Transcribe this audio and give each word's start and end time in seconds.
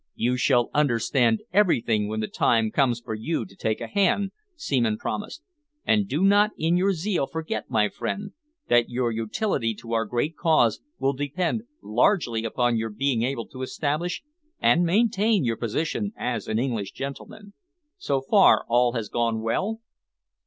"You 0.15 0.35
shall 0.35 0.71
understand 0.73 1.43
everything 1.53 2.07
when 2.07 2.21
the 2.21 2.27
time 2.27 2.71
comes 2.71 2.99
for 2.99 3.13
you 3.13 3.45
to 3.45 3.55
take 3.55 3.79
a 3.79 3.85
hand," 3.85 4.31
Seaman 4.55 4.97
promised, 4.97 5.43
"and 5.85 6.07
do 6.07 6.23
not 6.23 6.49
in 6.57 6.75
your 6.75 6.91
zeal 6.93 7.27
forget, 7.27 7.69
my 7.69 7.87
friend, 7.87 8.31
that 8.67 8.89
your 8.89 9.11
utility 9.11 9.75
to 9.75 9.93
our 9.93 10.05
great 10.05 10.35
cause 10.35 10.81
will 10.97 11.13
depend 11.13 11.65
largely 11.83 12.43
upon 12.45 12.77
your 12.77 12.89
being 12.89 13.21
able 13.21 13.45
to 13.49 13.61
establish 13.61 14.23
and 14.59 14.83
maintain 14.83 15.43
your 15.45 15.57
position 15.57 16.13
as 16.17 16.47
an 16.47 16.57
English 16.57 16.93
gentleman. 16.93 17.53
So 17.99 18.21
far 18.21 18.65
all 18.67 18.93
has 18.93 19.07
gone 19.07 19.41
well?" 19.43 19.81